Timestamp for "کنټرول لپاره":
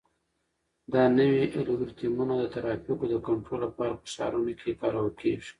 3.27-3.93